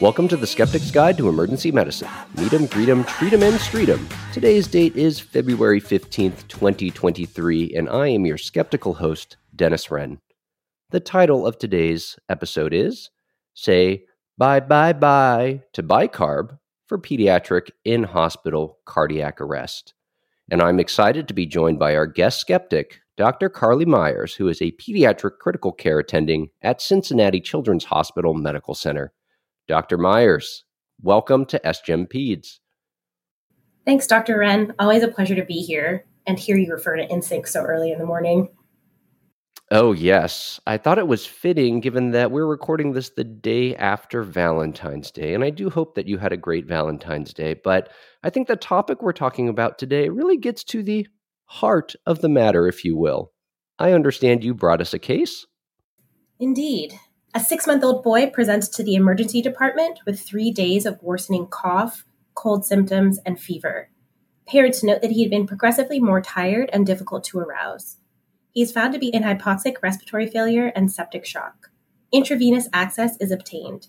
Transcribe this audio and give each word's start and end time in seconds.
Welcome 0.00 0.28
to 0.28 0.36
the 0.36 0.46
Skeptic's 0.46 0.92
Guide 0.92 1.18
to 1.18 1.28
Emergency 1.28 1.72
Medicine. 1.72 2.08
Meet 2.36 2.52
'em, 2.52 2.66
greet 2.66 2.88
'em, 2.88 3.02
treat 3.02 3.32
'em, 3.32 3.42
and 3.42 3.60
street 3.60 3.88
'em. 3.88 4.08
Today's 4.32 4.68
date 4.68 4.94
is 4.94 5.18
February 5.18 5.80
15th, 5.80 6.46
2023, 6.46 7.74
and 7.74 7.88
I 7.88 8.06
am 8.06 8.24
your 8.24 8.38
skeptical 8.38 8.94
host, 8.94 9.38
Dennis 9.56 9.90
Ren. 9.90 10.20
The 10.90 11.00
title 11.00 11.44
of 11.44 11.58
today's 11.58 12.16
episode 12.28 12.72
is 12.72 13.10
Say 13.54 14.04
Bye 14.36 14.60
Bye 14.60 14.92
Bye 14.92 15.64
to 15.72 15.82
Bicarb 15.82 16.60
for 16.86 16.96
Pediatric 16.96 17.72
in 17.84 18.04
Hospital 18.04 18.78
Cardiac 18.84 19.40
Arrest. 19.40 19.94
And 20.48 20.62
I'm 20.62 20.78
excited 20.78 21.26
to 21.26 21.34
be 21.34 21.44
joined 21.44 21.80
by 21.80 21.96
our 21.96 22.06
guest 22.06 22.38
skeptic, 22.38 23.00
Dr. 23.16 23.48
Carlie 23.48 23.84
Myers, 23.84 24.34
who 24.36 24.46
is 24.46 24.62
a 24.62 24.70
pediatric 24.70 25.38
critical 25.40 25.72
care 25.72 25.98
attending 25.98 26.50
at 26.62 26.80
Cincinnati 26.80 27.40
Children's 27.40 27.86
Hospital 27.86 28.32
Medical 28.32 28.76
Center. 28.76 29.12
Dr. 29.68 29.98
Myers, 29.98 30.64
welcome 31.02 31.44
to 31.44 31.60
SGEM 31.62 32.10
Peds. 32.10 32.60
Thanks, 33.84 34.06
Dr. 34.06 34.38
Ren. 34.38 34.72
Always 34.78 35.02
a 35.02 35.08
pleasure 35.08 35.34
to 35.34 35.44
be 35.44 35.60
here 35.60 36.06
and 36.26 36.38
hear 36.38 36.56
you 36.56 36.72
refer 36.72 36.96
to 36.96 37.06
NSYNC 37.06 37.46
so 37.46 37.60
early 37.60 37.92
in 37.92 37.98
the 37.98 38.06
morning. 38.06 38.48
Oh, 39.70 39.92
yes. 39.92 40.58
I 40.66 40.78
thought 40.78 40.98
it 40.98 41.06
was 41.06 41.26
fitting 41.26 41.80
given 41.80 42.12
that 42.12 42.30
we're 42.30 42.46
recording 42.46 42.92
this 42.92 43.10
the 43.10 43.24
day 43.24 43.76
after 43.76 44.22
Valentine's 44.22 45.10
Day. 45.10 45.34
And 45.34 45.44
I 45.44 45.50
do 45.50 45.68
hope 45.68 45.96
that 45.96 46.08
you 46.08 46.16
had 46.16 46.32
a 46.32 46.38
great 46.38 46.64
Valentine's 46.64 47.34
Day. 47.34 47.54
But 47.62 47.90
I 48.22 48.30
think 48.30 48.48
the 48.48 48.56
topic 48.56 49.02
we're 49.02 49.12
talking 49.12 49.50
about 49.50 49.78
today 49.78 50.08
really 50.08 50.38
gets 50.38 50.64
to 50.64 50.82
the 50.82 51.06
heart 51.44 51.94
of 52.06 52.22
the 52.22 52.30
matter, 52.30 52.66
if 52.66 52.86
you 52.86 52.96
will. 52.96 53.32
I 53.78 53.92
understand 53.92 54.42
you 54.42 54.54
brought 54.54 54.80
us 54.80 54.94
a 54.94 54.98
case. 54.98 55.46
Indeed. 56.40 56.98
A 57.38 57.40
six 57.40 57.68
month 57.68 57.84
old 57.84 58.02
boy 58.02 58.30
presents 58.30 58.66
to 58.70 58.82
the 58.82 58.96
emergency 58.96 59.40
department 59.40 60.00
with 60.04 60.18
three 60.18 60.50
days 60.50 60.84
of 60.84 61.00
worsening 61.00 61.46
cough, 61.46 62.04
cold 62.34 62.66
symptoms, 62.66 63.20
and 63.24 63.38
fever. 63.38 63.90
Parents 64.48 64.82
note 64.82 65.02
that 65.02 65.12
he 65.12 65.22
had 65.22 65.30
been 65.30 65.46
progressively 65.46 66.00
more 66.00 66.20
tired 66.20 66.68
and 66.72 66.84
difficult 66.84 67.22
to 67.26 67.38
arouse. 67.38 67.98
He 68.50 68.60
is 68.60 68.72
found 68.72 68.92
to 68.92 68.98
be 68.98 69.10
in 69.10 69.22
hypoxic 69.22 69.76
respiratory 69.84 70.26
failure 70.26 70.72
and 70.74 70.90
septic 70.90 71.24
shock. 71.24 71.70
Intravenous 72.10 72.68
access 72.72 73.16
is 73.18 73.30
obtained. 73.30 73.86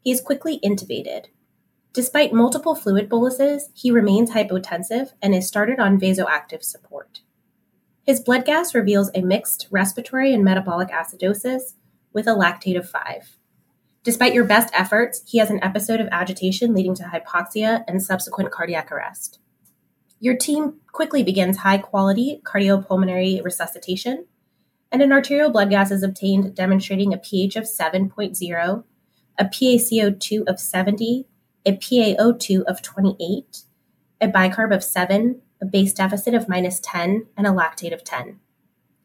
He 0.00 0.10
is 0.10 0.22
quickly 0.22 0.58
intubated. 0.64 1.26
Despite 1.92 2.32
multiple 2.32 2.74
fluid 2.74 3.10
boluses, 3.10 3.68
he 3.74 3.90
remains 3.90 4.30
hypotensive 4.30 5.12
and 5.20 5.34
is 5.34 5.46
started 5.46 5.78
on 5.78 6.00
vasoactive 6.00 6.64
support. 6.64 7.20
His 8.02 8.20
blood 8.20 8.46
gas 8.46 8.74
reveals 8.74 9.10
a 9.14 9.20
mixed 9.20 9.68
respiratory 9.70 10.32
and 10.32 10.42
metabolic 10.42 10.88
acidosis 10.88 11.74
with 12.12 12.26
a 12.26 12.34
lactate 12.34 12.78
of 12.78 12.88
5. 12.88 13.36
Despite 14.02 14.32
your 14.32 14.44
best 14.44 14.72
efforts, 14.72 15.22
he 15.26 15.38
has 15.38 15.50
an 15.50 15.62
episode 15.62 16.00
of 16.00 16.08
agitation 16.10 16.72
leading 16.72 16.94
to 16.94 17.04
hypoxia 17.04 17.84
and 17.86 18.02
subsequent 18.02 18.50
cardiac 18.50 18.90
arrest. 18.90 19.38
Your 20.20 20.36
team 20.36 20.80
quickly 20.92 21.22
begins 21.22 21.58
high 21.58 21.78
quality 21.78 22.40
cardiopulmonary 22.44 23.44
resuscitation, 23.44 24.26
and 24.90 25.02
an 25.02 25.12
arterial 25.12 25.50
blood 25.50 25.70
gas 25.70 25.90
is 25.90 26.02
obtained 26.02 26.54
demonstrating 26.54 27.12
a 27.12 27.18
pH 27.18 27.56
of 27.56 27.64
7.0, 27.64 28.84
a 29.38 29.44
PaCO2 29.44 30.44
of 30.46 30.58
70, 30.58 31.26
a 31.66 31.72
PaO2 31.72 32.62
of 32.64 32.82
28, 32.82 33.62
a 34.20 34.28
bicarb 34.28 34.74
of 34.74 34.82
7, 34.82 35.40
a 35.60 35.66
base 35.66 35.92
deficit 35.92 36.34
of 36.34 36.48
minus 36.48 36.80
10, 36.80 37.26
and 37.36 37.46
a 37.46 37.50
lactate 37.50 37.92
of 37.92 38.02
10. 38.02 38.40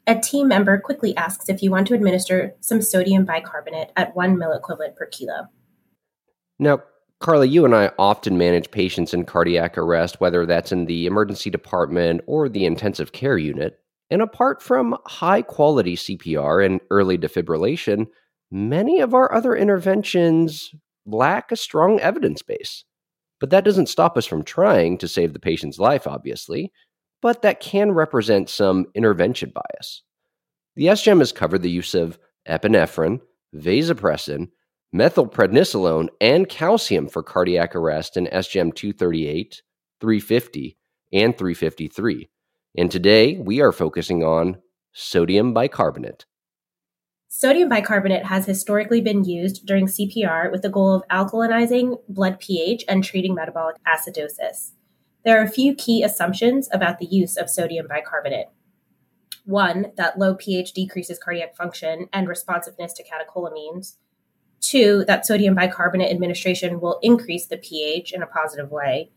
A 0.06 0.20
team 0.20 0.50
member 0.50 0.80
quickly 0.80 1.16
asks 1.16 1.48
if 1.48 1.64
you 1.64 1.72
want 1.72 1.88
to 1.88 1.94
administer 1.94 2.56
some 2.60 2.82
sodium 2.82 3.24
bicarbonate 3.24 3.92
at 3.96 4.16
1 4.16 4.36
milliequivalent 4.36 4.96
per 4.98 5.06
kilo. 5.06 5.48
Now, 6.60 6.84
Carlie, 7.20 7.48
you 7.48 7.64
and 7.64 7.74
I 7.74 7.92
often 7.98 8.38
manage 8.38 8.70
patients 8.70 9.14
in 9.14 9.24
cardiac 9.24 9.78
arrest, 9.78 10.20
whether 10.20 10.46
that's 10.46 10.74
in 10.74 10.86
the 10.86 11.06
emergency 11.06 11.50
department 11.50 12.20
or 12.28 12.50
the 12.50 12.66
intensive 12.66 13.14
care 13.14 13.38
unit. 13.38 13.80
And 14.10 14.22
apart 14.22 14.62
from 14.62 14.98
high 15.06 15.42
quality 15.42 15.96
CPR 15.96 16.66
and 16.66 16.82
early 16.92 17.18
defibrillation, 17.18 18.08
many 18.52 19.00
of 19.00 19.14
our 19.14 19.34
other 19.34 19.56
interventions 19.56 20.72
lack 21.06 21.50
a 21.50 21.56
strong 21.56 22.02
evidence 22.02 22.42
base. 22.42 22.84
But 23.40 23.52
that 23.52 23.64
doesn't 23.64 23.88
stop 23.88 24.18
us 24.18 24.26
from 24.26 24.44
trying 24.44 24.98
to 24.98 25.08
save 25.08 25.32
the 25.32 25.40
patient's 25.40 25.80
life, 25.80 26.06
obviously 26.06 26.74
but 27.24 27.42
that 27.42 27.62
can 27.62 27.94
represent 27.94 28.50
some 28.50 28.86
intervention 28.94 29.54
bias. 29.56 30.04
The 30.76 30.88
SGEM 30.88 31.20
has 31.20 31.32
covered 31.32 31.62
the 31.62 31.72
use 31.72 31.96
of 31.96 32.20
epinephrine, 32.48 33.22
vasopressin, 33.56 34.50
methylprednisolone, 34.94 36.10
and 36.20 36.50
calcium 36.50 37.08
for 37.08 37.24
cardiac 37.24 37.78
arrest 37.78 38.18
in 38.18 38.26
SGEM 38.26 38.76
238, 38.76 39.62
350, 40.02 40.78
and 41.14 41.38
353. 41.38 42.30
And 42.78 42.92
today 42.92 43.38
we 43.38 43.62
are 43.62 43.72
focusing 43.72 44.24
on 44.24 44.58
sodium 44.92 45.54
bicarbonate. 45.54 46.26
Sodium 47.30 47.70
bicarbonate 47.70 48.26
has 48.26 48.46
historically 48.46 49.00
been 49.00 49.24
used 49.24 49.66
during 49.66 49.88
CPR 49.88 50.52
with 50.52 50.62
the 50.62 50.70
goal 50.70 50.94
of 50.94 51.08
alkalinizing 51.10 51.96
blood 52.10 52.40
pH 52.40 52.84
and 52.90 53.02
treating 53.02 53.34
metabolic 53.34 53.78
acidosis. 53.88 54.72
There 55.24 55.40
are 55.40 55.44
a 55.44 55.50
few 55.50 55.74
key 55.74 56.04
assumptions 56.04 56.68
about 56.72 57.00
the 57.00 57.06
use 57.06 57.38
of 57.38 57.50
sodium 57.50 57.88
bicarbonate. 57.88 58.48
One, 59.46 59.92
that 59.98 60.20
low 60.20 60.36
pH 60.36 60.74
decreases 60.74 61.20
cardiac 61.20 61.56
function 61.56 62.08
and 62.12 62.28
responsiveness 62.28 62.94
to 62.94 63.04
catecholamines. 63.04 63.96
Two, 64.62 65.04
that 65.08 65.26
sodium 65.26 65.56
bicarbonate 65.56 66.12
administration 66.12 66.80
will 66.80 67.00
increase 67.02 67.48
the 67.48 67.58
pH 67.58 68.14
in 68.14 68.22
a 68.22 68.28
positive 68.28 68.72
way. 68.72 69.12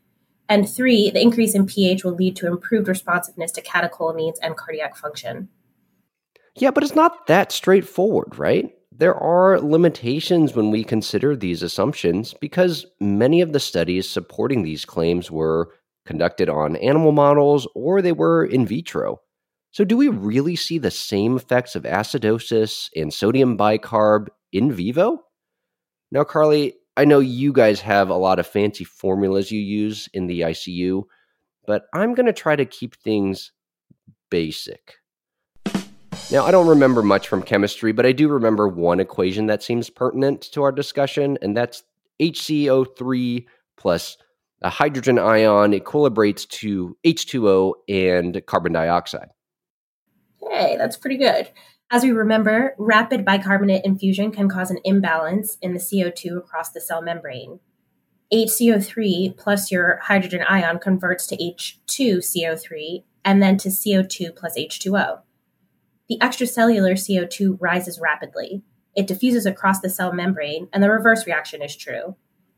And 0.49 0.69
three, 0.69 1.11
the 1.11 1.21
increase 1.21 1.55
in 1.55 1.67
pH 1.67 2.05
will 2.05 2.15
lead 2.15 2.37
to 2.37 2.47
improved 2.47 2.89
responsiveness 2.89 3.53
to 3.53 3.63
catecholamines 3.63 4.37
and 4.43 4.57
cardiac 4.57 4.97
function. 4.97 5.49
Yeah, 6.57 6.71
but 6.71 6.83
it's 6.83 6.95
not 6.95 7.27
that 7.27 7.53
straightforward, 7.53 8.39
right? 8.39 8.73
There 8.93 9.15
are 9.15 9.61
limitations 9.61 10.55
when 10.55 10.71
we 10.71 10.83
consider 10.83 11.37
these 11.37 11.63
assumptions 11.63 12.33
because 12.41 12.87
many 13.01 13.41
of 13.41 13.53
the 13.53 13.61
studies 13.61 14.09
supporting 14.09 14.63
these 14.63 14.85
claims 14.85 15.31
were 15.31 15.75
conducted 16.07 16.49
on 16.49 16.77
animal 16.77 17.13
models 17.13 17.69
or 17.75 18.01
they 18.01 18.13
were 18.13 18.45
in 18.45 18.67
vitro. 18.67 19.21
So, 19.73 19.85
do 19.85 19.97
we 19.97 20.09
really 20.09 20.57
see 20.57 20.79
the 20.79 20.91
same 20.91 21.37
effects 21.37 21.77
of 21.77 21.83
acidosis 21.83 22.89
and 22.97 23.13
sodium 23.13 23.59
bicarb 23.59 24.29
in 24.53 24.73
vivo? 24.73 25.25
Now, 26.11 26.25
Carlie, 26.25 26.75
I 26.97 27.05
know 27.05 27.19
you 27.19 27.53
guys 27.53 27.81
have 27.83 28.09
a 28.09 28.15
lot 28.15 28.39
of 28.39 28.47
fancy 28.47 28.85
formulas 28.85 29.51
you 29.51 29.61
use 29.61 30.09
in 30.15 30.29
the 30.29 30.41
ICU, 30.41 31.03
but 31.67 31.87
I'm 31.93 32.15
going 32.15 32.27
to 32.27 32.33
try 32.33 32.57
to 32.57 32.65
keep 32.65 32.97
things 32.97 33.53
basic. 34.31 34.95
Now, 36.31 36.45
I 36.45 36.51
don't 36.51 36.67
remember 36.67 37.03
much 37.03 37.29
from 37.29 37.43
chemistry, 37.43 37.93
but 37.93 38.07
I 38.07 38.13
do 38.13 38.29
remember 38.29 38.67
one 38.67 38.99
equation 38.99 39.47
that 39.47 39.63
seems 39.63 39.91
pertinent 39.91 40.43
to 40.53 40.63
our 40.63 40.73
discussion, 40.73 41.39
and 41.43 41.57
that's 41.57 41.83
HCO3 42.21 43.45
plus 43.77 44.17
a 44.63 44.71
hydrogen 44.71 45.19
ion 45.19 45.73
equilibrates 45.73 46.49
to 46.49 46.97
H2O 47.05 47.75
and 47.89 48.41
carbon 48.47 48.73
dioxide. 48.73 49.29
Hey, 50.51 50.77
that's 50.77 50.97
pretty 50.97 51.17
good. 51.17 51.51
As 51.91 52.03
we 52.03 52.11
remember, 52.11 52.75
rapid 52.79 53.25
bicarbonate 53.25 53.85
infusion 53.85 54.33
can 54.33 54.49
cause 54.49 54.71
an 54.71 54.79
imbalance 54.85 55.57
in 55.63 55.73
the 55.73 55.79
CO2 55.79 56.37
across 56.37 56.71
the 56.71 56.81
cell 56.81 57.01
membrane. 57.01 57.61
HCO3 58.33 59.37
plus 59.37 59.71
your 59.71 60.01
hydrogen 60.03 60.43
ion 60.49 60.81
converts 60.81 61.27
to 61.29 61.37
H2CO3 61.37 63.05
and 63.25 63.41
then 63.41 63.57
to 63.59 63.69
CO2 63.69 64.35
plus 64.35 64.59
H2O. 64.59 65.21
The 66.09 66.19
extracellular 66.19 66.93
CO2 66.93 67.59
rises 67.61 68.01
rapidly. 68.01 68.63
It 68.97 69.07
diffuses 69.07 69.47
across 69.47 69.81
the 69.81 69.91
cell 69.91 70.13
membrane, 70.13 70.69
and 70.73 70.83
the 70.83 70.91
reverse 70.91 71.27
reaction 71.27 71.63
is 71.63 71.77
true. 71.77 72.17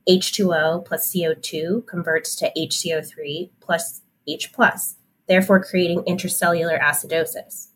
H2O 0.09 0.85
plus 0.85 1.13
CO2 1.13 1.87
converts 1.87 2.35
to 2.37 2.51
HCO3 2.57 3.51
plus 3.61 4.01
H 4.27 4.53
plus, 4.53 4.97
therefore 5.27 5.63
creating 5.63 6.03
intracellular 6.03 6.81
acidosis. 6.81 7.69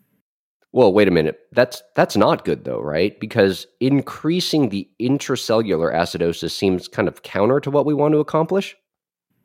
Well, 0.73 0.93
wait 0.93 1.08
a 1.08 1.11
minute. 1.11 1.38
That's 1.52 1.82
that's 1.94 2.17
not 2.17 2.46
good 2.46 2.64
though, 2.64 2.81
right? 2.81 3.19
Because 3.20 3.67
increasing 3.81 4.70
the 4.70 4.88
intracellular 5.00 5.94
acidosis 5.94 6.52
seems 6.52 6.88
kind 6.88 7.08
of 7.08 7.23
counter 7.23 7.61
to 7.61 7.70
what 7.70 7.84
we 7.84 7.93
want 7.93 8.12
to 8.12 8.20
accomplish. 8.20 8.75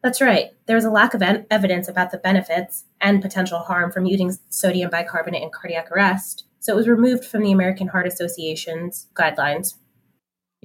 That's 0.02 0.22
right. 0.22 0.52
There's 0.68 0.86
a 0.86 0.90
lack 0.90 1.14
of 1.14 1.22
en- 1.22 1.46
evidence 1.52 1.90
about 1.90 2.12
the 2.12 2.18
benefits 2.18 2.86
and 3.02 3.22
potential 3.22 3.60
harm 3.60 3.92
from 3.92 4.06
using 4.06 4.38
sodium 4.50 4.90
bicarbonate 4.90 5.44
in 5.44 5.50
cardiac 5.50 5.92
arrest, 5.92 6.46
so 6.60 6.72
it 6.72 6.78
was 6.78 6.88
removed 6.88 7.26
from 7.26 7.44
the 7.44 7.52
American 7.52 7.88
Heart 7.88 8.08
Association's 8.08 9.08
guidelines 9.14 9.74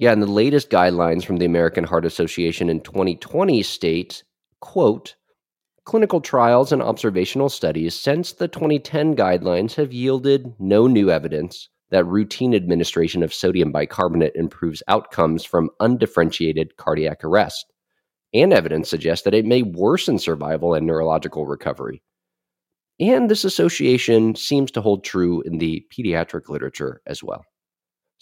yeah, 0.03 0.11
and 0.11 0.21
the 0.21 0.27
latest 0.27 0.69
guidelines 0.69 1.23
from 1.23 1.37
the 1.37 1.45
American 1.45 1.85
Heart 1.85 2.03
Association 2.03 2.69
in 2.69 2.81
2020 2.81 3.63
state, 3.63 4.25
quote, 4.59 5.15
clinical 5.85 6.19
trials 6.19 6.73
and 6.73 6.81
observational 6.81 7.47
studies 7.47 7.95
since 7.95 8.33
the 8.33 8.49
2010 8.49 9.15
guidelines 9.15 9.75
have 9.75 9.93
yielded 9.93 10.53
no 10.59 10.87
new 10.87 11.09
evidence 11.09 11.69
that 11.91 12.03
routine 12.03 12.53
administration 12.53 13.23
of 13.23 13.33
sodium 13.33 13.71
bicarbonate 13.71 14.35
improves 14.35 14.83
outcomes 14.89 15.45
from 15.45 15.69
undifferentiated 15.79 16.75
cardiac 16.75 17.23
arrest. 17.23 17.71
And 18.33 18.51
evidence 18.51 18.89
suggests 18.89 19.23
that 19.23 19.33
it 19.33 19.45
may 19.45 19.61
worsen 19.61 20.19
survival 20.19 20.73
and 20.73 20.85
neurological 20.85 21.45
recovery. 21.45 22.03
And 22.99 23.31
this 23.31 23.45
association 23.45 24.35
seems 24.35 24.69
to 24.71 24.81
hold 24.81 25.05
true 25.05 25.43
in 25.43 25.59
the 25.59 25.85
pediatric 25.97 26.49
literature 26.49 27.01
as 27.07 27.23
well. 27.23 27.45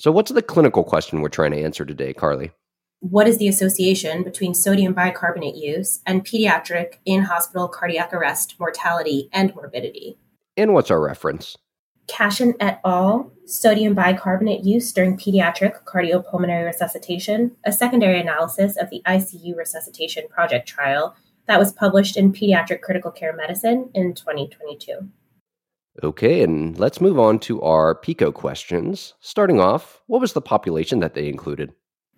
So, 0.02 0.12
what's 0.12 0.32
the 0.32 0.42
clinical 0.42 0.84
question 0.84 1.22
we're 1.22 1.30
trying 1.30 1.52
to 1.52 1.62
answer 1.62 1.86
today, 1.86 2.12
Carlie? 2.12 2.50
What 3.02 3.28
is 3.28 3.38
the 3.38 3.48
association 3.48 4.24
between 4.24 4.56
sodium 4.56 4.94
bicarbonate 4.94 5.54
use 5.54 6.00
and 6.08 6.26
pediatric 6.26 6.96
in 7.06 7.22
hospital 7.22 7.68
cardiac 7.68 8.12
arrest 8.12 8.56
mortality 8.60 9.30
and 9.32 9.54
morbidity? 9.54 10.18
And 10.58 10.74
what's 10.74 10.90
our 10.90 11.00
reference? 11.00 11.56
Cashen 12.08 12.56
et 12.60 12.82
al., 12.84 13.32
sodium 13.46 13.94
bicarbonate 13.94 14.64
use 14.64 14.92
during 14.92 15.18
pediatric 15.18 15.84
cardiopulmonary 15.84 16.66
resuscitation, 16.66 17.56
a 17.64 17.72
secondary 17.72 18.20
analysis 18.20 18.78
of 18.78 18.90
the 18.90 19.04
ICU 19.06 19.56
resuscitation 19.56 20.28
project 20.30 20.68
trial 20.68 21.16
that 21.46 21.60
was 21.60 21.72
published 21.72 22.18
in 22.18 22.34
Pediatric 22.34 22.82
Critical 22.82 23.12
Care 23.12 23.36
Medicine 23.36 23.92
in 23.94 24.16
2022. 24.16 25.12
Okay, 26.04 26.42
and 26.42 26.78
let's 26.80 27.02
move 27.02 27.20
on 27.20 27.38
to 27.40 27.62
our 27.62 27.94
PICO 27.94 28.32
questions. 28.32 29.14
Starting 29.20 29.60
off, 29.60 30.02
what 30.08 30.22
was 30.22 30.34
the 30.34 30.42
population 30.42 31.00
that 31.00 31.16
they 31.16 31.28
included? 31.28 31.74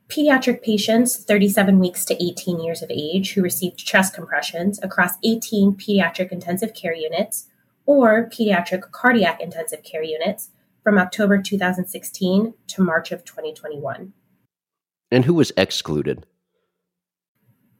Pediatric 0.09 0.61
patients 0.61 1.23
37 1.23 1.79
weeks 1.79 2.05
to 2.05 2.23
18 2.23 2.63
years 2.63 2.83
of 2.83 2.91
age 2.91 3.33
who 3.33 3.41
received 3.41 3.77
chest 3.79 4.13
compressions 4.13 4.79
across 4.83 5.13
18 5.23 5.73
pediatric 5.73 6.31
intensive 6.31 6.75
care 6.75 6.93
units 6.93 7.47
or 7.85 8.29
pediatric 8.29 8.91
cardiac 8.91 9.41
intensive 9.41 9.83
care 9.83 10.03
units 10.03 10.51
from 10.83 10.99
October 10.99 11.41
2016 11.41 12.53
to 12.67 12.81
March 12.81 13.11
of 13.11 13.25
2021. 13.25 14.13
And 15.09 15.25
who 15.25 15.33
was 15.33 15.51
excluded? 15.57 16.25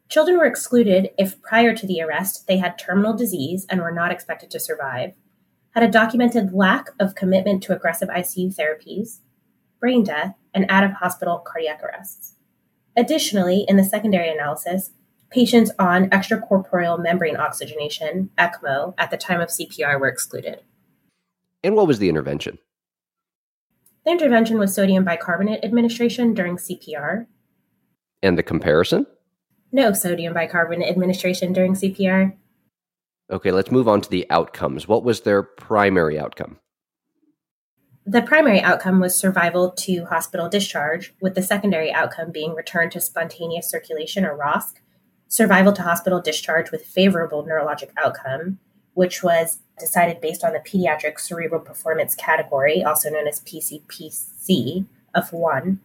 Children 0.09 0.37
were 0.37 0.45
excluded 0.45 1.09
if 1.17 1.41
prior 1.41 1.75
to 1.75 1.85
the 1.85 2.01
arrest 2.01 2.47
they 2.47 2.57
had 2.57 2.79
terminal 2.79 3.13
disease 3.13 3.65
and 3.69 3.81
were 3.81 3.91
not 3.91 4.11
expected 4.11 4.49
to 4.51 4.59
survive, 4.59 5.13
had 5.73 5.83
a 5.83 5.91
documented 5.91 6.53
lack 6.53 6.89
of 6.99 7.15
commitment 7.15 7.63
to 7.63 7.75
aggressive 7.75 8.09
ICU 8.09 8.55
therapies, 8.55 9.19
brain 9.79 10.03
death, 10.03 10.35
and 10.53 10.65
out 10.69 10.83
of 10.83 10.91
hospital 10.91 11.39
cardiac 11.39 11.81
arrests. 11.83 12.35
Additionally, 12.95 13.65
in 13.67 13.77
the 13.77 13.83
secondary 13.83 14.29
analysis, 14.29 14.91
Patients 15.33 15.71
on 15.79 16.11
extracorporeal 16.11 17.01
membrane 17.01 17.37
oxygenation, 17.37 18.29
ECMO, 18.37 18.93
at 18.99 19.09
the 19.09 19.17
time 19.17 19.41
of 19.41 19.49
CPR 19.49 19.99
were 19.99 20.07
excluded. 20.07 20.61
And 21.63 21.75
what 21.75 21.87
was 21.87 21.97
the 21.97 22.07
intervention? 22.07 22.59
The 24.05 24.11
intervention 24.11 24.59
was 24.59 24.75
sodium 24.75 25.03
bicarbonate 25.03 25.65
administration 25.65 26.35
during 26.35 26.57
CPR. 26.57 27.25
And 28.21 28.37
the 28.37 28.43
comparison? 28.43 29.07
No 29.71 29.91
sodium 29.93 30.35
bicarbonate 30.35 30.87
administration 30.87 31.51
during 31.51 31.73
CPR. 31.73 32.35
Okay, 33.31 33.51
let's 33.51 33.71
move 33.71 33.87
on 33.87 34.01
to 34.01 34.09
the 34.09 34.29
outcomes. 34.29 34.87
What 34.87 35.03
was 35.03 35.21
their 35.21 35.43
primary 35.43 36.19
outcome? 36.19 36.59
The 38.05 38.21
primary 38.21 38.59
outcome 38.59 38.99
was 38.99 39.15
survival 39.15 39.71
to 39.71 40.05
hospital 40.05 40.49
discharge, 40.49 41.13
with 41.21 41.35
the 41.35 41.41
secondary 41.41 41.91
outcome 41.91 42.31
being 42.31 42.53
return 42.53 42.89
to 42.91 42.99
spontaneous 42.99 43.69
circulation 43.69 44.25
or 44.25 44.37
ROSC, 44.37 44.73
survival 45.29 45.71
to 45.73 45.83
hospital 45.83 46.21
discharge 46.21 46.69
with 46.69 46.85
favorable 46.85 47.45
neurologic 47.45 47.91
outcome, 47.97 48.59
which 48.93 49.23
was 49.23 49.59
decided 49.79 50.19
based 50.19 50.43
on 50.43 50.51
the 50.51 50.59
pediatric 50.59 51.17
cerebral 51.17 51.61
performance 51.61 52.13
category, 52.13 52.83
also 52.83 53.09
known 53.09 53.25
as 53.25 53.39
PCPC, 53.39 54.85
of 55.15 55.31
one, 55.31 55.79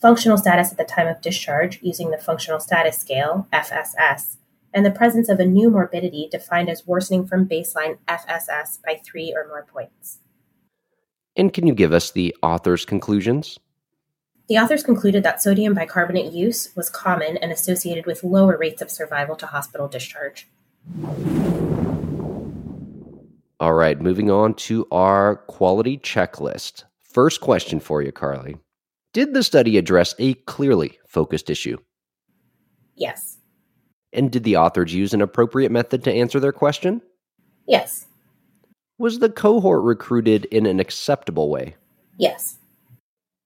functional 0.00 0.38
status 0.38 0.72
at 0.72 0.78
the 0.78 0.84
time 0.84 1.06
of 1.06 1.20
discharge 1.20 1.78
using 1.82 2.10
the 2.10 2.18
functional 2.18 2.60
status 2.60 2.98
scale, 2.98 3.46
FSS, 3.52 4.36
and 4.72 4.86
the 4.86 4.90
presence 4.90 5.28
of 5.28 5.40
a 5.40 5.44
new 5.44 5.70
morbidity 5.70 6.28
defined 6.30 6.68
as 6.68 6.86
worsening 6.86 7.26
from 7.26 7.48
baseline 7.48 7.98
FSS 8.06 8.78
by 8.84 9.00
three 9.04 9.34
or 9.34 9.46
more 9.48 9.66
points. 9.70 10.18
And 11.36 11.52
can 11.52 11.66
you 11.66 11.74
give 11.74 11.92
us 11.92 12.10
the 12.10 12.34
author's 12.42 12.84
conclusions? 12.84 13.58
The 14.48 14.58
authors 14.58 14.82
concluded 14.82 15.22
that 15.22 15.40
sodium 15.40 15.74
bicarbonate 15.74 16.32
use 16.32 16.74
was 16.74 16.90
common 16.90 17.36
and 17.36 17.52
associated 17.52 18.04
with 18.04 18.24
lower 18.24 18.56
rates 18.58 18.82
of 18.82 18.90
survival 18.90 19.36
to 19.36 19.46
hospital 19.46 19.86
discharge. 19.86 20.48
All 23.60 23.74
right, 23.74 24.00
moving 24.00 24.30
on 24.30 24.54
to 24.54 24.86
our 24.90 25.36
quality 25.36 25.98
checklist. 25.98 26.84
First 26.98 27.40
question 27.40 27.78
for 27.78 28.02
you, 28.02 28.10
Carlie. 28.10 28.56
Did 29.12 29.34
the 29.34 29.42
study 29.42 29.76
address 29.76 30.14
a 30.18 30.34
clearly 30.34 30.98
focused 31.06 31.50
issue? 31.50 31.76
Yes. 32.96 33.39
And 34.12 34.30
did 34.30 34.44
the 34.44 34.56
authors 34.56 34.92
use 34.92 35.14
an 35.14 35.22
appropriate 35.22 35.70
method 35.70 36.04
to 36.04 36.12
answer 36.12 36.40
their 36.40 36.52
question? 36.52 37.00
Yes. 37.66 38.06
Was 38.98 39.18
the 39.18 39.30
cohort 39.30 39.82
recruited 39.82 40.44
in 40.46 40.66
an 40.66 40.80
acceptable 40.80 41.48
way? 41.48 41.76
Yes. 42.18 42.58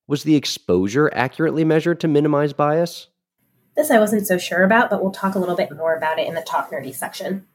Was 0.07 0.25
the 0.25 0.37
exposure 0.37 1.13
accurately 1.15 1.65
measured 1.65 2.01
to 2.01 2.09
minimize 2.09 2.53
bias? 2.53 3.09
This 3.77 3.91
I 3.91 3.99
wasn't 3.99 4.27
so 4.27 4.39
sure 4.39 4.63
about, 4.63 4.91
but 4.91 5.03
we'll 5.03 5.13
talk 5.13 5.35
a 5.35 5.39
little 5.39 5.57
bit 5.57 5.75
more 5.77 5.97
about 5.97 6.19
it 6.19 6.27
in 6.27 6.35
the 6.35 6.43
Talk 6.43 6.71
Nerdy 6.71 6.95
section. 6.95 7.47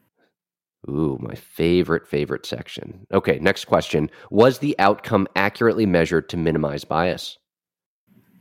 Ooh, 0.88 1.18
my 1.20 1.34
favorite, 1.34 2.06
favorite 2.06 2.46
section. 2.46 3.06
Okay, 3.12 3.38
next 3.38 3.66
question. 3.66 4.10
Was 4.30 4.58
the 4.58 4.74
outcome 4.78 5.28
accurately 5.36 5.86
measured 5.86 6.28
to 6.30 6.36
minimize 6.36 6.84
bias? 6.84 7.38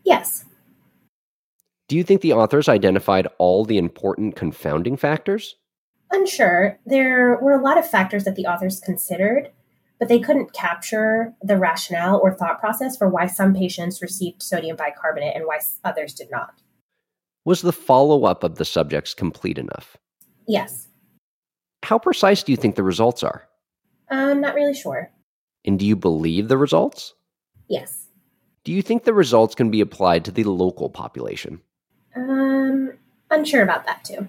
Yes. 0.03 0.45
Do 1.89 1.95
you 1.95 2.03
think 2.03 2.21
the 2.21 2.33
authors 2.33 2.69
identified 2.69 3.27
all 3.39 3.65
the 3.65 3.79
important 3.79 4.35
confounding 4.35 4.95
factors? 4.95 5.55
Unsure. 6.11 6.79
There 6.85 7.39
were 7.41 7.53
a 7.53 7.63
lot 7.63 7.79
of 7.79 7.89
factors 7.89 8.25
that 8.25 8.35
the 8.35 8.45
authors 8.45 8.79
considered, 8.79 9.49
but 9.97 10.07
they 10.07 10.19
couldn't 10.19 10.53
capture 10.53 11.33
the 11.41 11.57
rationale 11.57 12.19
or 12.21 12.31
thought 12.31 12.59
process 12.59 12.95
for 12.95 13.09
why 13.09 13.25
some 13.25 13.55
patients 13.55 14.03
received 14.03 14.43
sodium 14.43 14.75
bicarbonate 14.75 15.35
and 15.35 15.45
why 15.47 15.57
others 15.83 16.13
did 16.13 16.29
not. 16.29 16.61
Was 17.43 17.63
the 17.63 17.73
follow 17.73 18.25
up 18.25 18.43
of 18.43 18.55
the 18.55 18.65
subjects 18.65 19.15
complete 19.15 19.57
enough? 19.57 19.97
Yes. 20.47 20.89
How 21.81 21.97
precise 21.97 22.43
do 22.43 22.51
you 22.51 22.57
think 22.57 22.75
the 22.75 22.83
results 22.83 23.23
are? 23.23 23.47
I'm 24.11 24.41
not 24.41 24.53
really 24.53 24.75
sure. 24.75 25.11
And 25.65 25.79
do 25.79 25.87
you 25.87 25.95
believe 25.95 26.49
the 26.49 26.57
results? 26.57 27.15
Yes. 27.67 28.05
Do 28.63 28.71
you 28.71 28.83
think 28.83 29.05
the 29.05 29.13
results 29.13 29.55
can 29.55 29.71
be 29.71 29.81
applied 29.81 30.23
to 30.25 30.31
the 30.31 30.43
local 30.43 30.91
population? 30.91 31.61
Unsure 33.29 33.63
about 33.63 33.85
that 33.85 34.03
too. 34.03 34.27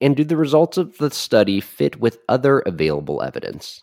And 0.00 0.16
do 0.16 0.24
the 0.24 0.36
results 0.36 0.76
of 0.76 0.98
the 0.98 1.10
study 1.10 1.60
fit 1.60 2.00
with 2.00 2.18
other 2.28 2.60
available 2.60 3.22
evidence? 3.22 3.82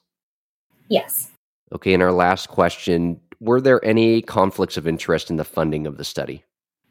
Yes. 0.90 1.32
Okay, 1.74 1.94
and 1.94 2.04
our 2.04 2.12
last 2.12 2.50
question 2.50 3.22
Were 3.40 3.62
there 3.62 3.84
any 3.84 4.22
conflicts 4.22 4.78
of 4.78 4.88
interest 4.88 5.30
in 5.30 5.38
the 5.38 5.46
funding 5.46 5.88
of 5.88 5.98
the 5.98 6.04
study? 6.04 6.44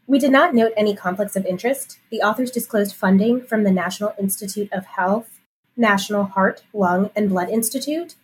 We 0.07 0.19
did 0.19 0.33
not 0.33 0.55
note 0.55 0.73
any 0.77 0.97
conflicts 0.97 1.37
of 1.37 1.47
interest. 1.47 1.99
The 2.11 2.23
authors 2.23 2.51
disclosed 2.51 2.95
funding 2.97 3.43
from 3.43 3.63
the 3.63 3.71
National 3.71 4.13
Institute 4.19 4.69
of 4.73 4.85
Health, 4.85 5.39
National 5.77 6.25
Heart, 6.25 6.65
Lung, 6.73 7.11
and 7.15 7.29
Blood 7.29 7.49
Institute, 7.49 8.17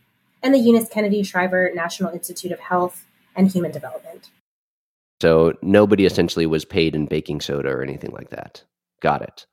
and 0.43 0.53
the 0.53 0.59
Eunice 0.59 0.89
Kennedy 0.89 1.23
Shriver 1.23 1.71
National 1.75 2.13
Institute 2.13 2.51
of 2.51 2.59
Health 2.59 3.05
and 3.37 3.53
Human 3.53 3.71
Development. 3.71 4.31
So 5.21 5.55
nobody 5.63 6.07
essentially 6.07 6.47
was 6.47 6.65
paid 6.65 6.95
in 6.97 7.07
baking 7.07 7.41
soda 7.41 7.69
or 7.69 7.83
anything 7.83 8.11
like 8.11 8.31
that. 8.31 8.65
Got 9.01 9.23
it. 9.23 9.47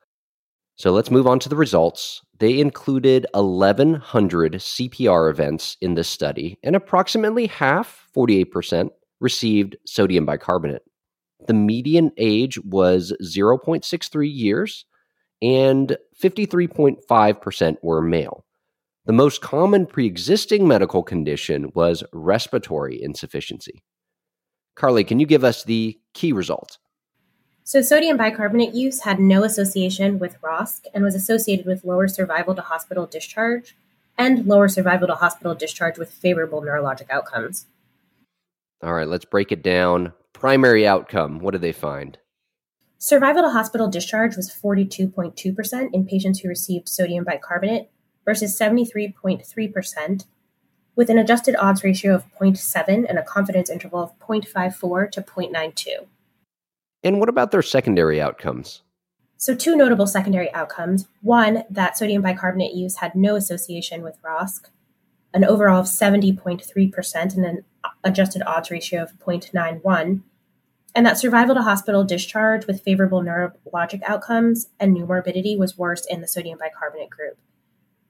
So 0.76 0.92
let's 0.92 1.12
move 1.12 1.28
on 1.28 1.40
to 1.40 1.50
the 1.50 1.56
results. 1.56 2.22
They 2.40 2.60
included 2.60 3.28
1,100 3.34 4.54
CPR 4.54 5.30
events 5.30 5.78
in 5.82 5.94
this 5.94 6.10
study, 6.10 6.58
and 6.64 6.76
approximately 6.76 7.48
half, 7.48 8.08
48%, 8.16 8.90
received 9.20 9.78
sodium 9.86 10.26
bicarbonate. 10.26 10.82
The 11.48 11.54
median 11.54 12.12
age 12.18 12.58
was 12.64 13.14
0.63 13.22 14.34
years, 14.34 14.86
and 15.42 15.98
53.5% 16.22 17.76
were 17.84 18.02
male. 18.02 18.46
The 19.06 19.14
most 19.14 19.42
common 19.42 19.86
pre 19.86 20.06
existing 20.06 20.68
medical 20.68 21.04
condition 21.04 21.72
was 21.76 22.04
respiratory 22.14 23.02
insufficiency. 23.02 23.84
Carlie, 24.76 25.04
can 25.04 25.20
you 25.20 25.26
give 25.26 25.44
us 25.44 25.64
the 25.64 26.00
key 26.14 26.32
result? 26.32 26.78
So, 27.66 27.82
sodium 27.82 28.18
bicarbonate 28.18 28.74
use 28.74 29.02
had 29.02 29.20
no 29.20 29.44
association 29.44 30.20
with 30.20 30.42
ROSC 30.42 30.88
and 30.94 31.02
was 31.02 31.16
associated 31.16 31.66
with 31.66 31.86
lower 31.86 32.10
survival 32.10 32.54
to 32.56 32.62
hospital 32.62 33.06
discharge 33.06 33.76
and 34.18 34.46
lower 34.46 34.68
survival 34.68 35.08
to 35.08 35.16
hospital 35.16 35.56
discharge 35.56 35.98
with 35.98 36.12
favorable 36.12 36.62
neurologic 36.62 37.10
outcomes. 37.10 37.68
All 38.84 38.94
right, 38.94 39.08
let's 39.08 39.24
break 39.24 39.54
it 39.54 39.64
down. 39.64 40.12
Primary 40.34 40.86
outcome, 40.86 41.40
what 41.40 41.52
did 41.52 41.62
they 41.62 41.72
find? 41.72 42.18
Survival 42.98 43.44
to 43.44 43.50
hospital 43.50 43.88
discharge 43.88 44.36
was 44.36 44.52
42.2% 44.52 45.90
in 45.94 46.06
patients 46.06 46.40
who 46.40 46.50
received 46.50 46.90
sodium 46.90 47.24
bicarbonate 47.24 47.90
versus 48.26 48.60
73.3% 48.60 50.26
with 50.98 51.10
an 51.10 51.18
adjusted 51.18 51.56
odds 51.56 51.84
ratio 51.84 52.14
of 52.14 52.26
0.7 52.40 53.06
and 53.08 53.18
a 53.18 53.24
confidence 53.24 53.70
interval 53.70 54.04
of 54.04 54.20
0.54 54.20 55.12
to 55.12 55.22
0.92. 55.22 56.08
And 57.04 57.20
what 57.20 57.30
about 57.30 57.52
their 57.52 57.62
secondary 57.62 58.22
outcomes? 58.22 58.82
So, 59.38 59.54
two 59.54 59.76
notable 59.76 60.08
secondary 60.08 60.54
outcomes 60.54 61.08
one, 61.22 61.64
that 61.70 61.98
sodium 61.98 62.22
bicarbonate 62.22 62.76
use 62.76 62.98
had 62.98 63.14
no 63.14 63.36
association 63.36 64.02
with 64.02 64.22
ROSC, 64.22 64.70
an 65.34 65.44
overall 65.44 65.82
of 65.82 65.88
70.3% 65.88 67.36
and 67.36 67.46
an 67.46 67.66
adjusted 68.04 68.42
odds 68.46 68.72
ratio 68.72 69.04
of 69.04 69.20
0.91, 69.20 70.22
and 70.96 71.06
that 71.06 71.18
survival 71.18 71.56
to 71.56 71.62
hospital 71.62 72.04
discharge 72.04 72.68
with 72.68 72.84
favorable 72.84 73.22
neurologic 73.22 74.02
outcomes 74.04 74.68
and 74.80 74.94
new 74.94 75.06
morbidity 75.06 75.58
was 75.58 75.78
worse 75.78 76.06
in 76.06 76.22
the 76.22 76.28
sodium 76.28 76.60
bicarbonate 76.60 77.10
group. 77.10 77.38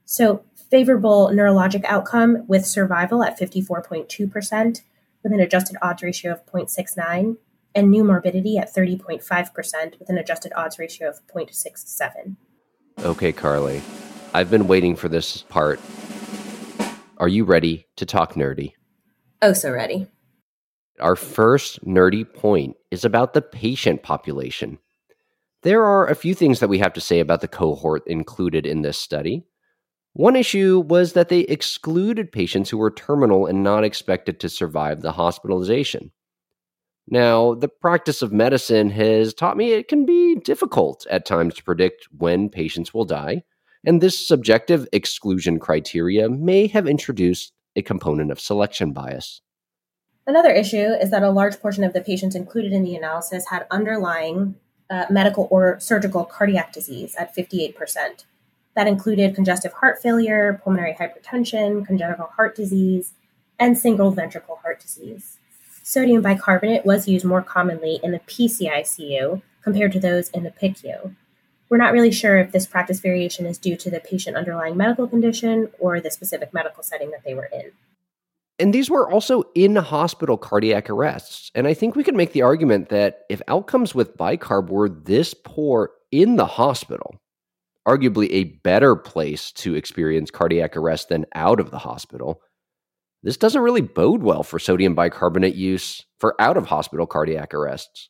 So, 0.06 0.44
favorable 0.70 1.30
neurologic 1.34 1.84
outcome 1.86 2.46
with 2.48 2.66
survival 2.66 3.24
at 3.24 3.40
54.2%, 3.40 4.82
with 5.24 5.32
an 5.32 5.40
adjusted 5.40 5.78
odds 5.82 6.04
ratio 6.04 6.34
of 6.34 6.46
0.69, 6.46 7.38
and 7.76 7.90
new 7.90 8.04
morbidity 8.04 8.58
at 8.58 8.74
30.5%, 8.74 10.00
with 10.00 10.10
an 10.10 10.18
adjusted 10.18 10.52
odds 10.56 10.80
ratio 10.80 11.10
of 11.10 11.20
0.67. 11.28 12.36
Okay, 13.00 13.32
Carlie, 13.32 13.82
I've 14.34 14.50
been 14.50 14.68
waiting 14.68 14.96
for 14.96 15.10
this 15.10 15.44
part. 15.44 15.80
Are 17.18 17.28
you 17.28 17.44
ready 17.44 17.88
to 17.96 18.06
talk 18.06 18.34
nerdy? 18.34 18.74
Oh, 19.42 19.54
so 19.54 19.72
ready. 19.72 20.08
Our 21.00 21.16
first 21.16 21.84
nerdy 21.86 22.32
point 22.32 22.76
is 22.92 23.04
about 23.04 23.34
the 23.34 23.42
patient 23.42 24.04
population. 24.04 24.78
There 25.64 25.84
are 25.84 26.08
a 26.08 26.16
few 26.16 26.36
things 26.36 26.60
that 26.60 26.68
we 26.68 26.80
have 26.80 26.94
to 26.94 27.02
say 27.02 27.20
about 27.20 27.42
the 27.42 27.48
cohort 27.48 28.04
included 28.06 28.66
in 28.66 28.82
this 28.82 28.98
study. 28.98 29.46
One 30.14 30.36
issue 30.36 30.80
was 30.80 31.14
that 31.14 31.30
they 31.30 31.40
excluded 31.40 32.32
patients 32.32 32.70
who 32.70 32.78
were 32.78 32.92
terminal 32.92 33.48
and 33.48 33.64
not 33.64 33.84
expected 33.84 34.40
to 34.40 34.50
survive 34.50 35.02
the 35.02 35.14
hospitalization. 35.14 36.12
Now, 37.08 37.54
the 37.54 37.68
practice 37.68 38.22
of 38.22 38.32
medicine 38.32 38.90
has 38.92 39.34
taught 39.34 39.58
me 39.58 39.74
it 39.74 39.88
can 39.88 40.06
be 40.06 40.36
difficult 40.36 41.06
at 41.10 41.26
times 41.26 41.54
to 41.56 41.64
predict 41.64 42.08
when 42.18 42.50
patients 42.50 42.94
will 42.94 43.06
die, 43.06 43.44
and 43.86 44.02
this 44.02 44.26
subjective 44.26 44.88
exclusion 44.94 45.60
criteria 45.60 46.30
may 46.30 46.68
have 46.68 46.88
introduced 46.88 47.52
a 47.76 47.82
component 47.82 48.32
of 48.32 48.40
selection 48.40 48.94
bias. 48.94 49.42
Another 50.26 50.52
issue 50.52 50.78
is 50.78 51.12
that 51.12 51.24
a 51.24 51.32
large 51.32 51.60
portion 51.60 51.84
of 51.84 51.92
the 51.92 52.00
patients 52.00 52.36
included 52.36 52.72
in 52.72 52.84
the 52.84 52.96
analysis 52.96 53.50
had 53.50 53.68
underlying 53.70 54.56
uh, 54.90 55.06
medical 55.10 55.48
or 55.52 55.80
surgical 55.80 56.24
cardiac 56.24 56.72
disease 56.72 57.16
at 57.16 57.36
58%. 57.36 58.24
That 58.76 58.88
included 58.88 59.36
congestive 59.36 59.74
heart 59.74 60.02
failure, 60.02 60.62
pulmonary 60.64 60.94
hypertension, 60.94 61.86
congenital 61.86 62.28
heart 62.28 62.56
disease, 62.56 63.14
and 63.60 63.78
single 63.78 64.12
ventricle 64.12 64.58
heart 64.58 64.80
disease. 64.80 65.38
Sodium 65.86 66.22
bicarbonate 66.22 66.86
was 66.86 67.10
used 67.10 67.26
more 67.26 67.42
commonly 67.42 68.00
in 68.02 68.12
the 68.12 68.20
PCICU 68.20 69.42
compared 69.62 69.92
to 69.92 70.00
those 70.00 70.30
in 70.30 70.44
the 70.44 70.52
PICU. 70.52 71.14
We're 71.68 71.78
not 71.78 71.92
really 71.92 72.12
sure 72.12 72.38
if 72.38 72.54
this 72.54 72.66
practice 72.66 73.02
variation 73.02 73.46
is 73.46 73.58
due 73.58 73.76
to 73.76 73.92
the 73.92 74.00
patient 74.00 74.38
underlying 74.38 74.78
medical 74.78 75.08
condition 75.08 75.70
or 75.80 76.00
the 76.00 76.10
specific 76.10 76.54
medical 76.54 76.84
setting 76.84 77.12
that 77.12 77.26
they 77.26 77.34
were 77.34 77.50
in. 77.52 77.74
And 78.60 78.74
these 78.74 78.90
were 78.90 79.12
also 79.12 79.44
in 79.56 79.76
hospital 79.76 80.38
cardiac 80.38 80.90
arrests. 80.90 81.52
And 81.54 81.68
I 81.68 81.74
think 81.74 81.96
we 81.96 82.04
could 82.04 82.16
make 82.16 82.32
the 82.32 82.44
argument 82.44 82.88
that 82.90 83.26
if 83.30 83.42
outcomes 83.50 83.94
with 83.94 84.16
bicarb 84.16 84.70
were 84.70 84.88
this 84.88 85.34
poor 85.34 85.92
in 86.12 86.38
the 86.38 86.46
hospital, 86.46 87.16
arguably 87.86 88.30
a 88.32 88.46
better 88.46 88.96
place 88.96 89.52
to 89.54 89.76
experience 89.76 90.32
cardiac 90.32 90.78
arrest 90.78 91.10
than 91.10 91.26
out 91.36 91.60
of 91.60 91.72
the 91.72 91.80
hospital, 91.80 92.42
this 93.24 93.38
doesn't 93.38 93.62
really 93.62 93.82
bode 93.82 94.22
well 94.22 94.44
for 94.44 94.60
sodium 94.60 94.94
bicarbonate 94.94 95.56
use 95.56 96.06
for 96.20 96.40
out 96.40 96.58
of 96.58 96.68
hospital 96.68 97.08
cardiac 97.08 97.54
arrests. 97.54 98.10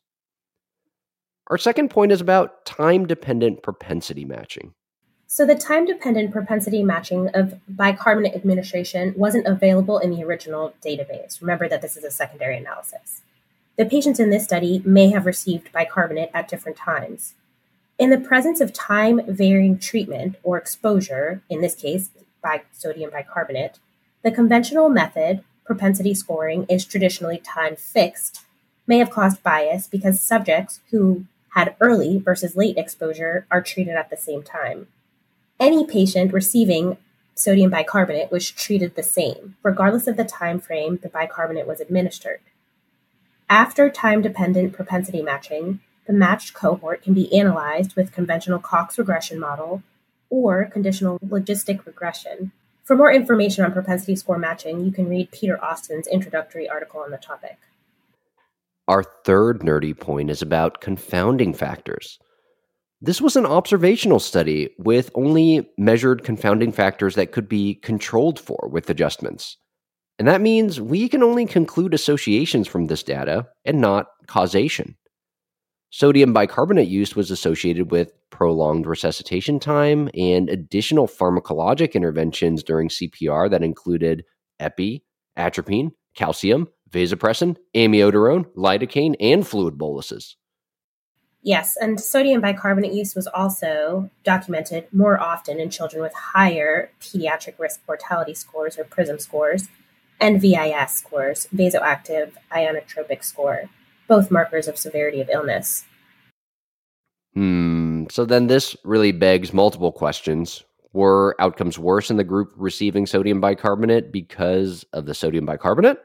Our 1.48 1.58
second 1.58 1.90
point 1.90 2.12
is 2.12 2.20
about 2.20 2.66
time 2.66 3.06
dependent 3.06 3.62
propensity 3.62 4.26
matching. 4.26 4.74
So, 5.28 5.46
the 5.46 5.56
time 5.56 5.86
dependent 5.86 6.32
propensity 6.32 6.84
matching 6.84 7.30
of 7.34 7.60
bicarbonate 7.68 8.36
administration 8.36 9.14
wasn't 9.16 9.48
available 9.48 9.98
in 9.98 10.12
the 10.12 10.24
original 10.24 10.74
database. 10.84 11.42
Remember 11.42 11.68
that 11.68 11.82
this 11.82 11.98
is 11.98 12.04
a 12.04 12.12
secondary 12.12 12.58
analysis. 12.58 13.22
The 13.78 13.86
patients 13.86 14.20
in 14.20 14.30
this 14.30 14.44
study 14.44 14.82
may 14.86 15.10
have 15.10 15.26
received 15.26 15.72
bicarbonate 15.72 16.30
at 16.34 16.48
different 16.48 16.78
times. 16.78 17.34
In 17.98 18.10
the 18.10 18.20
presence 18.20 18.62
of 18.62 18.74
time 18.74 19.22
varying 19.28 19.80
treatment 19.80 20.36
or 20.44 20.58
exposure, 20.58 21.42
in 21.50 21.62
this 21.62 21.76
case, 21.76 22.10
by 22.44 22.62
sodium 22.72 23.10
bicarbonate, 23.10 23.80
the 24.24 24.32
conventional 24.32 24.90
method, 24.90 25.44
propensity 25.66 26.14
scoring, 26.14 26.66
is 26.70 26.86
traditionally 26.86 27.38
time 27.38 27.76
fixed, 27.76 28.42
may 28.88 28.98
have 28.98 29.10
caused 29.10 29.44
bias 29.44 29.88
because 29.88 30.20
subjects 30.20 30.80
who 30.92 31.26
had 31.50 31.76
early 31.80 32.18
versus 32.18 32.56
late 32.56 32.78
exposure 32.78 33.46
are 33.52 33.62
treated 33.62 33.96
at 33.96 34.10
the 34.10 34.18
same 34.18 34.44
time 34.44 34.88
any 35.64 35.86
patient 35.86 36.34
receiving 36.34 36.98
sodium 37.36 37.72
bicarbonate 37.72 38.32
was 38.32 38.52
treated 38.52 38.96
the 38.96 39.04
same, 39.04 39.56
regardless 39.64 40.08
of 40.08 40.18
the 40.18 40.26
time 40.26 40.60
frame 40.60 41.00
the 41.02 41.10
bicarbonate 41.10 41.66
was 41.66 41.80
administered. 41.80 42.42
After 43.50 43.90
time 43.90 44.22
dependent 44.22 44.74
propensity 44.74 45.22
matching, 45.22 45.80
the 46.06 46.14
matched 46.14 46.54
cohort 46.54 47.02
can 47.02 47.14
be 47.14 47.34
analyzed 47.34 47.96
with 47.96 48.12
conventional 48.12 48.60
Cox 48.60 48.98
regression 48.98 49.40
model 49.40 49.84
or 50.30 50.66
conditional 50.66 51.18
logistic 51.20 51.86
regression. 51.86 52.52
For 52.84 52.98
more 52.98 53.12
information 53.12 53.64
on 53.64 53.72
propensity 53.72 54.16
score 54.16 54.38
matching, 54.38 54.84
you 54.84 54.92
can 54.92 55.08
read 55.08 55.32
Peter 55.32 55.64
Austin's 55.64 56.08
introductory 56.08 56.68
article 56.68 57.00
on 57.00 57.12
the 57.12 57.18
topic. 57.18 57.58
Our 58.90 59.04
third 59.04 59.62
nerdy 59.62 59.98
point 59.98 60.30
is 60.30 60.42
about 60.42 60.82
confounding 60.82 61.54
factors. 61.54 62.20
This 63.00 63.22
was 63.22 63.38
an 63.38 63.46
observational 63.46 64.20
study 64.20 64.70
with 64.78 65.10
only 65.16 65.70
measured 65.78 66.24
confounding 66.26 66.74
factors 66.74 67.16
that 67.16 67.32
could 67.32 67.48
be 67.48 67.76
controlled 67.76 68.40
for 68.40 68.70
with 68.70 68.90
adjustments. 68.90 69.58
And 70.20 70.28
that 70.28 70.42
means 70.42 70.82
we 70.82 71.08
can 71.08 71.24
only 71.24 71.46
conclude 71.46 71.94
associations 71.94 72.68
from 72.68 72.88
this 72.88 73.04
data 73.04 73.48
and 73.66 73.80
not 73.80 74.08
causation. 74.28 74.96
Sodium 75.96 76.34
bicarbonate 76.34 76.88
use 76.88 77.16
was 77.16 77.30
associated 77.30 77.92
with 77.92 78.14
prolonged 78.32 78.88
resuscitation 78.88 79.60
time 79.60 80.10
and 80.18 80.50
additional 80.50 81.08
pharmacologic 81.08 81.94
interventions 81.94 82.64
during 82.64 82.90
CPR 82.90 83.48
that 83.52 83.62
included 83.62 84.24
epi, 84.60 85.04
atropine, 85.38 85.92
calcium, 86.16 86.68
vasopressin, 86.90 87.58
amiodarone, 87.76 88.44
lidocaine, 88.56 89.14
and 89.20 89.48
fluid 89.48 89.78
boluses. 89.78 90.36
Yes, 91.44 91.78
and 91.80 92.02
sodium 92.02 92.42
bicarbonate 92.42 92.94
use 92.94 93.14
was 93.14 93.28
also 93.28 94.10
documented 94.24 94.88
more 94.92 95.20
often 95.20 95.60
in 95.60 95.70
children 95.70 96.02
with 96.02 96.16
higher 96.16 96.90
pediatric 97.00 97.60
risk 97.60 97.82
mortality 97.88 98.34
scores 98.34 98.80
or 98.80 98.84
PRISM 98.84 99.20
scores 99.20 99.68
and 100.20 100.42
VIS 100.42 100.92
scores, 100.92 101.48
vasoactive 101.54 102.32
ionotropic 102.52 103.24
score, 103.24 103.70
both 104.08 104.32
markers 104.32 104.68
of 104.68 104.78
severity 104.78 105.22
of 105.22 105.30
illness. 105.30 105.86
Hmm. 107.34 108.06
So 108.10 108.26
then 108.26 108.48
this 108.48 108.76
really 108.84 109.12
begs 109.12 109.54
multiple 109.54 109.92
questions. 109.92 110.64
Were 110.94 111.36
outcomes 111.40 111.80
worse 111.80 112.12
in 112.12 112.18
the 112.18 112.24
group 112.24 112.54
receiving 112.56 113.08
sodium 113.08 113.42
bicarbonate 113.42 114.12
because 114.12 114.86
of 114.94 115.06
the 115.06 115.16
sodium 115.16 115.46
bicarbonate? 115.46 115.98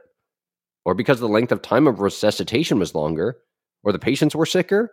Or 0.84 0.94
because 0.94 1.20
the 1.20 1.28
length 1.28 1.52
of 1.52 1.60
time 1.60 1.86
of 1.86 2.00
resuscitation 2.00 2.78
was 2.78 2.94
longer? 2.94 3.36
Or 3.82 3.92
the 3.92 3.98
patients 3.98 4.34
were 4.34 4.46
sicker? 4.46 4.90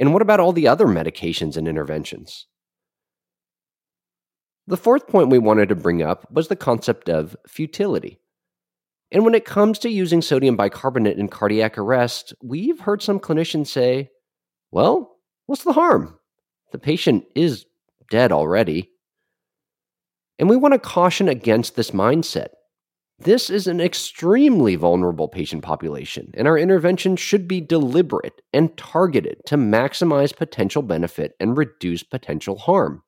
And 0.00 0.12
what 0.12 0.22
about 0.22 0.40
all 0.40 0.52
the 0.52 0.66
other 0.66 0.86
medications 0.86 1.56
and 1.56 1.68
interventions? 1.68 2.46
The 4.66 4.76
fourth 4.76 5.06
point 5.06 5.30
we 5.30 5.38
wanted 5.38 5.68
to 5.68 5.76
bring 5.76 6.02
up 6.02 6.30
was 6.32 6.48
the 6.48 6.56
concept 6.56 7.08
of 7.08 7.36
futility. 7.46 8.18
And 9.12 9.24
when 9.24 9.34
it 9.34 9.44
comes 9.44 9.78
to 9.80 9.88
using 9.88 10.20
sodium 10.20 10.56
bicarbonate 10.56 11.18
in 11.18 11.28
cardiac 11.28 11.78
arrest, 11.78 12.34
we've 12.42 12.80
heard 12.80 13.02
some 13.02 13.20
clinicians 13.20 13.68
say, 13.68 14.10
well, 14.72 15.16
what's 15.46 15.64
the 15.64 15.72
harm? 15.72 16.18
The 16.72 16.78
patient 16.78 17.24
is 17.34 17.66
dead 18.10 18.32
already. 18.32 18.90
And 20.38 20.50
we 20.50 20.56
want 20.56 20.74
to 20.74 20.78
caution 20.78 21.28
against 21.28 21.76
this 21.76 21.92
mindset. 21.92 22.48
This 23.18 23.48
is 23.48 23.66
an 23.66 23.80
extremely 23.80 24.76
vulnerable 24.76 25.28
patient 25.28 25.62
population, 25.62 26.32
and 26.34 26.46
our 26.46 26.58
intervention 26.58 27.16
should 27.16 27.48
be 27.48 27.62
deliberate 27.62 28.42
and 28.52 28.76
targeted 28.76 29.38
to 29.46 29.56
maximize 29.56 30.36
potential 30.36 30.82
benefit 30.82 31.32
and 31.40 31.56
reduce 31.56 32.02
potential 32.02 32.58
harm. 32.58 33.02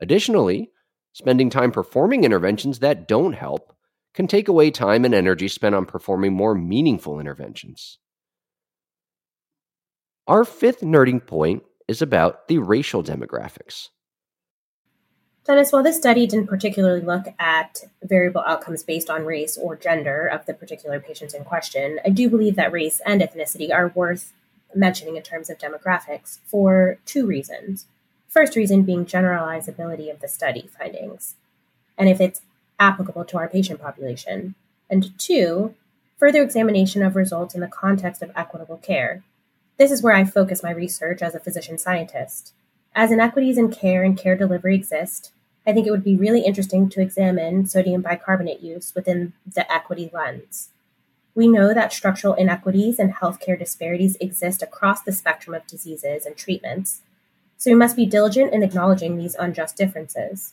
Additionally, 0.00 0.70
spending 1.14 1.48
time 1.48 1.72
performing 1.72 2.24
interventions 2.24 2.80
that 2.80 3.08
don't 3.08 3.32
help 3.32 3.74
can 4.14 4.26
take 4.26 4.48
away 4.48 4.70
time 4.70 5.04
and 5.04 5.14
energy 5.14 5.48
spent 5.48 5.74
on 5.74 5.86
performing 5.86 6.32
more 6.32 6.54
meaningful 6.54 7.18
interventions. 7.18 7.98
Our 10.26 10.44
fifth 10.44 10.80
nerding 10.80 11.26
point 11.26 11.62
is 11.88 12.02
about 12.02 12.48
the 12.48 12.58
racial 12.58 13.02
demographics. 13.02 13.88
Dennis, 15.44 15.72
while 15.72 15.82
this 15.82 15.96
study 15.96 16.26
didn't 16.26 16.46
particularly 16.46 17.00
look 17.00 17.26
at 17.40 17.80
variable 18.00 18.44
outcomes 18.46 18.84
based 18.84 19.10
on 19.10 19.24
race 19.24 19.58
or 19.60 19.74
gender 19.74 20.26
of 20.26 20.46
the 20.46 20.54
particular 20.54 21.00
patients 21.00 21.34
in 21.34 21.42
question, 21.42 21.98
I 22.04 22.10
do 22.10 22.30
believe 22.30 22.54
that 22.54 22.70
race 22.70 23.00
and 23.04 23.20
ethnicity 23.20 23.74
are 23.74 23.90
worth 23.92 24.32
mentioning 24.72 25.16
in 25.16 25.22
terms 25.24 25.50
of 25.50 25.58
demographics 25.58 26.38
for 26.44 26.98
two 27.04 27.26
reasons. 27.26 27.86
First 28.28 28.54
reason 28.54 28.84
being 28.84 29.04
generalizability 29.04 30.12
of 30.12 30.20
the 30.20 30.28
study 30.28 30.70
findings, 30.78 31.34
and 31.98 32.08
if 32.08 32.20
it's 32.20 32.40
applicable 32.82 33.24
to 33.26 33.38
our 33.38 33.48
patient 33.48 33.80
population. 33.80 34.54
And 34.90 35.16
two, 35.18 35.74
further 36.18 36.42
examination 36.42 37.02
of 37.02 37.16
results 37.16 37.54
in 37.54 37.60
the 37.60 37.68
context 37.68 38.22
of 38.22 38.32
equitable 38.34 38.76
care. 38.78 39.22
This 39.78 39.90
is 39.90 40.02
where 40.02 40.14
I 40.14 40.24
focus 40.24 40.62
my 40.62 40.72
research 40.72 41.22
as 41.22 41.34
a 41.34 41.40
physician 41.40 41.78
scientist. 41.78 42.52
As 42.94 43.10
inequities 43.10 43.56
in 43.56 43.70
care 43.70 44.02
and 44.02 44.18
care 44.18 44.36
delivery 44.36 44.74
exist, 44.74 45.32
I 45.66 45.72
think 45.72 45.86
it 45.86 45.92
would 45.92 46.04
be 46.04 46.16
really 46.16 46.42
interesting 46.42 46.88
to 46.90 47.00
examine 47.00 47.66
sodium 47.66 48.02
bicarbonate 48.02 48.60
use 48.60 48.92
within 48.94 49.32
the 49.46 49.70
equity 49.72 50.10
lens. 50.12 50.70
We 51.34 51.48
know 51.48 51.72
that 51.72 51.92
structural 51.92 52.34
inequities 52.34 52.98
and 52.98 53.14
healthcare 53.14 53.58
disparities 53.58 54.16
exist 54.20 54.60
across 54.60 55.02
the 55.02 55.12
spectrum 55.12 55.54
of 55.54 55.66
diseases 55.66 56.26
and 56.26 56.36
treatments, 56.36 57.00
so 57.56 57.70
we 57.70 57.76
must 57.76 57.96
be 57.96 58.06
diligent 58.06 58.52
in 58.52 58.62
acknowledging 58.62 59.16
these 59.16 59.36
unjust 59.36 59.76
differences. 59.76 60.52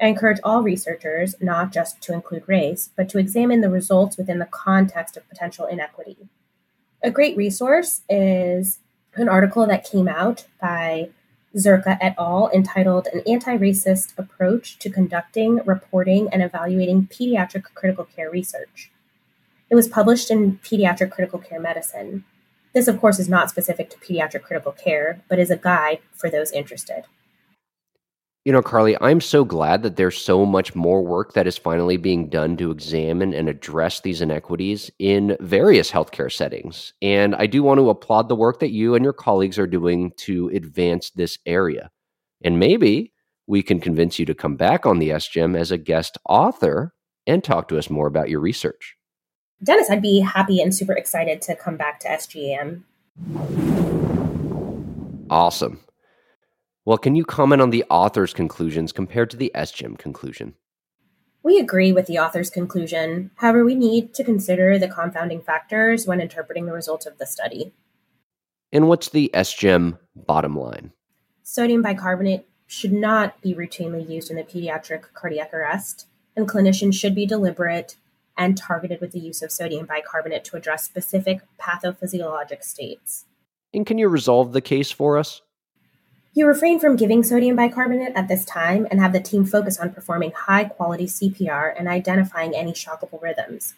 I 0.00 0.06
encourage 0.06 0.40
all 0.42 0.62
researchers 0.62 1.34
not 1.40 1.72
just 1.72 2.00
to 2.02 2.12
include 2.12 2.44
race, 2.46 2.90
but 2.96 3.08
to 3.10 3.18
examine 3.18 3.60
the 3.60 3.70
results 3.70 4.16
within 4.16 4.38
the 4.38 4.46
context 4.46 5.16
of 5.16 5.28
potential 5.28 5.66
inequity. 5.66 6.16
A 7.02 7.10
great 7.10 7.36
resource 7.36 8.02
is 8.08 8.78
an 9.14 9.28
article 9.28 9.66
that 9.66 9.88
came 9.88 10.08
out 10.08 10.46
by 10.60 11.10
Zurca 11.56 11.96
et 12.00 12.14
al., 12.18 12.50
entitled 12.52 13.06
An 13.12 13.22
Anti 13.26 13.56
Racist 13.56 14.18
Approach 14.18 14.78
to 14.80 14.90
Conducting, 14.90 15.60
Reporting, 15.64 16.28
and 16.32 16.42
Evaluating 16.42 17.06
Pediatric 17.06 17.62
Critical 17.74 18.04
Care 18.04 18.30
Research. 18.30 18.90
It 19.70 19.76
was 19.76 19.86
published 19.86 20.30
in 20.30 20.58
Pediatric 20.58 21.12
Critical 21.12 21.38
Care 21.38 21.60
Medicine. 21.60 22.24
This, 22.72 22.88
of 22.88 23.00
course, 23.00 23.20
is 23.20 23.28
not 23.28 23.50
specific 23.50 23.88
to 23.90 23.98
pediatric 23.98 24.42
critical 24.42 24.72
care, 24.72 25.22
but 25.28 25.38
is 25.38 25.50
a 25.50 25.56
guide 25.56 26.00
for 26.12 26.28
those 26.28 26.50
interested. 26.50 27.04
You 28.44 28.52
know, 28.52 28.60
Carlie, 28.60 28.96
I'm 29.00 29.22
so 29.22 29.42
glad 29.42 29.82
that 29.84 29.96
there's 29.96 30.18
so 30.20 30.44
much 30.44 30.74
more 30.74 31.02
work 31.02 31.32
that 31.32 31.46
is 31.46 31.56
finally 31.56 31.96
being 31.96 32.28
done 32.28 32.58
to 32.58 32.70
examine 32.70 33.32
and 33.32 33.48
address 33.48 34.00
these 34.00 34.20
inequities 34.20 34.90
in 34.98 35.34
various 35.40 35.90
healthcare 35.90 36.30
settings. 36.30 36.92
And 37.00 37.34
I 37.36 37.46
do 37.46 37.62
want 37.62 37.78
to 37.78 37.88
applaud 37.88 38.28
the 38.28 38.36
work 38.36 38.60
that 38.60 38.70
you 38.70 38.94
and 38.94 39.02
your 39.02 39.14
colleagues 39.14 39.58
are 39.58 39.66
doing 39.66 40.12
to 40.18 40.50
advance 40.50 41.08
this 41.08 41.38
area. 41.46 41.90
And 42.42 42.58
maybe 42.60 43.14
we 43.46 43.62
can 43.62 43.80
convince 43.80 44.18
you 44.18 44.26
to 44.26 44.34
come 44.34 44.56
back 44.56 44.84
on 44.84 44.98
the 44.98 45.08
SGEM 45.08 45.58
as 45.58 45.70
a 45.70 45.78
guest 45.78 46.18
author 46.28 46.92
and 47.26 47.42
talk 47.42 47.68
to 47.68 47.78
us 47.78 47.88
more 47.88 48.06
about 48.06 48.28
your 48.28 48.40
research. 48.40 48.94
Dennis, 49.62 49.88
I'd 49.88 50.02
be 50.02 50.20
happy 50.20 50.60
and 50.60 50.74
super 50.74 50.92
excited 50.92 51.40
to 51.42 51.56
come 51.56 51.78
back 51.78 51.98
to 52.00 52.08
SGEM. 52.08 52.82
Awesome. 55.30 55.80
Well, 56.86 56.98
can 56.98 57.14
you 57.14 57.24
comment 57.24 57.62
on 57.62 57.70
the 57.70 57.84
author's 57.88 58.34
conclusions 58.34 58.92
compared 58.92 59.30
to 59.30 59.38
the 59.38 59.50
SGEM 59.54 59.98
conclusion? 59.98 60.54
We 61.42 61.58
agree 61.58 61.92
with 61.92 62.06
the 62.06 62.18
author's 62.18 62.50
conclusion. 62.50 63.30
However, 63.36 63.64
we 63.64 63.74
need 63.74 64.12
to 64.14 64.24
consider 64.24 64.78
the 64.78 64.88
confounding 64.88 65.40
factors 65.40 66.06
when 66.06 66.20
interpreting 66.20 66.66
the 66.66 66.72
results 66.72 67.06
of 67.06 67.16
the 67.18 67.26
study. 67.26 67.72
And 68.70 68.88
what's 68.88 69.08
the 69.08 69.30
SGEM 69.32 69.98
bottom 70.14 70.58
line? 70.58 70.92
Sodium 71.42 71.80
bicarbonate 71.80 72.46
should 72.66 72.92
not 72.92 73.40
be 73.40 73.54
routinely 73.54 74.08
used 74.08 74.30
in 74.30 74.36
the 74.36 74.42
pediatric 74.42 75.12
cardiac 75.14 75.54
arrest, 75.54 76.06
and 76.36 76.48
clinicians 76.48 76.94
should 76.94 77.14
be 77.14 77.26
deliberate 77.26 77.96
and 78.36 78.56
targeted 78.58 79.00
with 79.00 79.12
the 79.12 79.20
use 79.20 79.42
of 79.42 79.52
sodium 79.52 79.86
bicarbonate 79.86 80.44
to 80.44 80.56
address 80.56 80.84
specific 80.84 81.40
pathophysiologic 81.60 82.62
states. 82.62 83.26
And 83.72 83.86
can 83.86 83.96
you 83.96 84.08
resolve 84.08 84.52
the 84.52 84.60
case 84.60 84.90
for 84.90 85.16
us? 85.18 85.40
You 86.36 86.48
refrain 86.48 86.80
from 86.80 86.96
giving 86.96 87.22
sodium 87.22 87.54
bicarbonate 87.54 88.16
at 88.16 88.26
this 88.26 88.44
time 88.44 88.88
and 88.90 88.98
have 88.98 89.12
the 89.12 89.20
team 89.20 89.44
focus 89.44 89.78
on 89.78 89.92
performing 89.92 90.32
high 90.32 90.64
quality 90.64 91.06
CPR 91.06 91.72
and 91.78 91.86
identifying 91.86 92.56
any 92.56 92.72
shockable 92.72 93.22
rhythms. 93.22 93.74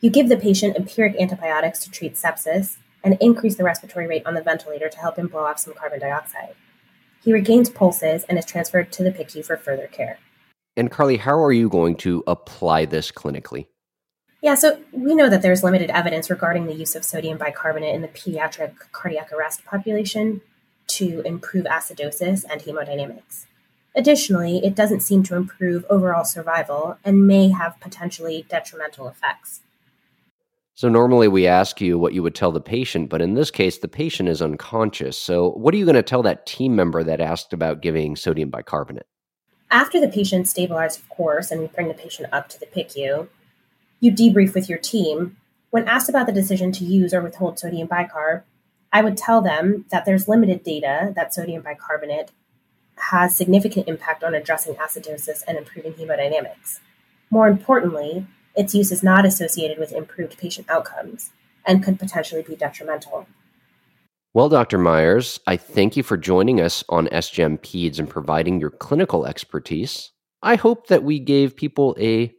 You 0.00 0.08
give 0.08 0.28
the 0.28 0.36
patient 0.36 0.76
empiric 0.76 1.16
antibiotics 1.20 1.80
to 1.80 1.90
treat 1.90 2.14
sepsis 2.14 2.76
and 3.02 3.18
increase 3.20 3.56
the 3.56 3.64
respiratory 3.64 4.06
rate 4.06 4.22
on 4.24 4.34
the 4.34 4.42
ventilator 4.42 4.88
to 4.88 4.98
help 4.98 5.18
him 5.18 5.26
blow 5.26 5.46
off 5.46 5.58
some 5.58 5.74
carbon 5.74 5.98
dioxide. 5.98 6.54
He 7.24 7.32
regains 7.32 7.68
pulses 7.68 8.22
and 8.28 8.38
is 8.38 8.46
transferred 8.46 8.92
to 8.92 9.02
the 9.02 9.10
PICU 9.10 9.44
for 9.44 9.56
further 9.56 9.88
care. 9.88 10.20
And 10.76 10.92
Carlie, 10.92 11.16
how 11.16 11.42
are 11.42 11.52
you 11.52 11.68
going 11.68 11.96
to 11.96 12.22
apply 12.28 12.84
this 12.84 13.10
clinically? 13.10 13.66
Yeah, 14.40 14.54
so 14.54 14.78
we 14.92 15.16
know 15.16 15.28
that 15.28 15.42
there's 15.42 15.64
limited 15.64 15.90
evidence 15.90 16.30
regarding 16.30 16.66
the 16.66 16.74
use 16.74 16.94
of 16.94 17.04
sodium 17.04 17.36
bicarbonate 17.36 17.96
in 17.96 18.02
the 18.02 18.08
pediatric 18.08 18.74
cardiac 18.92 19.32
arrest 19.32 19.64
population, 19.64 20.40
to 20.86 21.20
improve 21.22 21.64
acidosis 21.64 22.44
and 22.50 22.60
hemodynamics. 22.62 23.46
Additionally, 23.96 24.64
it 24.64 24.74
doesn't 24.74 25.00
seem 25.00 25.22
to 25.22 25.36
improve 25.36 25.84
overall 25.88 26.24
survival 26.24 26.98
and 27.04 27.26
may 27.26 27.48
have 27.48 27.78
potentially 27.80 28.44
detrimental 28.48 29.08
effects. 29.08 29.60
So, 30.76 30.88
normally 30.88 31.28
we 31.28 31.46
ask 31.46 31.80
you 31.80 31.96
what 31.96 32.14
you 32.14 32.22
would 32.24 32.34
tell 32.34 32.50
the 32.50 32.60
patient, 32.60 33.08
but 33.08 33.22
in 33.22 33.34
this 33.34 33.52
case, 33.52 33.78
the 33.78 33.86
patient 33.86 34.28
is 34.28 34.42
unconscious. 34.42 35.16
So, 35.16 35.50
what 35.52 35.72
are 35.72 35.76
you 35.76 35.84
going 35.84 35.94
to 35.94 36.02
tell 36.02 36.22
that 36.24 36.46
team 36.46 36.74
member 36.74 37.04
that 37.04 37.20
asked 37.20 37.52
about 37.52 37.80
giving 37.80 38.16
sodium 38.16 38.50
bicarbonate? 38.50 39.06
After 39.70 40.00
the 40.00 40.08
patient 40.08 40.48
stabilized, 40.48 40.98
of 40.98 41.08
course, 41.08 41.52
and 41.52 41.60
we 41.60 41.68
bring 41.68 41.86
the 41.86 41.94
patient 41.94 42.28
up 42.32 42.48
to 42.48 42.58
the 42.58 42.66
PICU, 42.66 43.28
you 44.00 44.12
debrief 44.12 44.54
with 44.54 44.68
your 44.68 44.78
team. 44.78 45.36
When 45.70 45.86
asked 45.86 46.08
about 46.08 46.26
the 46.26 46.32
decision 46.32 46.72
to 46.72 46.84
use 46.84 47.14
or 47.14 47.20
withhold 47.20 47.60
sodium 47.60 47.86
bicarb, 47.86 48.42
I 48.94 49.02
would 49.02 49.16
tell 49.16 49.42
them 49.42 49.86
that 49.90 50.04
there's 50.04 50.28
limited 50.28 50.62
data 50.62 51.12
that 51.16 51.34
sodium 51.34 51.62
bicarbonate 51.62 52.30
has 52.96 53.36
significant 53.36 53.88
impact 53.88 54.22
on 54.22 54.36
addressing 54.36 54.76
acidosis 54.76 55.42
and 55.48 55.58
improving 55.58 55.94
hemodynamics. 55.94 56.78
More 57.28 57.48
importantly, 57.48 58.24
its 58.54 58.72
use 58.72 58.92
is 58.92 59.02
not 59.02 59.26
associated 59.26 59.78
with 59.80 59.90
improved 59.90 60.38
patient 60.38 60.70
outcomes 60.70 61.32
and 61.66 61.82
could 61.82 61.98
potentially 61.98 62.42
be 62.42 62.54
detrimental. 62.54 63.26
Well, 64.32 64.48
Dr. 64.48 64.78
Myers, 64.78 65.40
I 65.48 65.56
thank 65.56 65.96
you 65.96 66.04
for 66.04 66.16
joining 66.16 66.60
us 66.60 66.84
on 66.88 67.08
SGEM 67.08 67.58
PEDS 67.62 67.98
and 67.98 68.08
providing 68.08 68.60
your 68.60 68.70
clinical 68.70 69.26
expertise. 69.26 70.12
I 70.40 70.54
hope 70.54 70.86
that 70.86 71.02
we 71.02 71.18
gave 71.18 71.56
people 71.56 71.96
a 71.98 72.32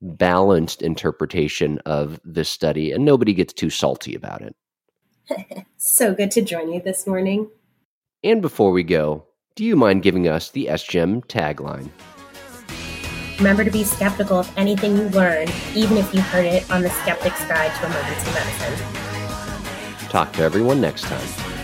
balanced 0.00 0.80
interpretation 0.80 1.80
of 1.84 2.18
this 2.24 2.48
study 2.48 2.92
and 2.92 3.04
nobody 3.04 3.34
gets 3.34 3.52
too 3.52 3.68
salty 3.68 4.14
about 4.14 4.40
it. 4.40 4.56
so 5.76 6.14
good 6.14 6.30
to 6.32 6.42
join 6.42 6.72
you 6.72 6.80
this 6.80 7.06
morning. 7.06 7.50
And 8.24 8.42
before 8.42 8.72
we 8.72 8.82
go, 8.82 9.26
do 9.54 9.64
you 9.64 9.76
mind 9.76 10.02
giving 10.02 10.28
us 10.28 10.50
the 10.50 10.66
SGEM 10.66 11.26
tagline? 11.26 11.90
Remember 13.38 13.62
to 13.62 13.70
be 13.70 13.84
skeptical 13.84 14.38
of 14.38 14.52
anything 14.56 14.96
you 14.96 15.08
learn, 15.10 15.48
even 15.74 15.96
if 15.96 16.12
you 16.12 16.20
heard 16.20 16.46
it 16.46 16.68
on 16.70 16.82
the 16.82 16.90
Skeptic's 16.90 17.44
Guide 17.44 17.72
to 17.76 17.86
Emergency 17.86 18.32
Medicine. 18.32 20.08
Talk 20.08 20.32
to 20.32 20.42
everyone 20.42 20.80
next 20.80 21.02
time. 21.02 21.57